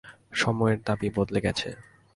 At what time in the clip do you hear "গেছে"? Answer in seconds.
1.45-1.69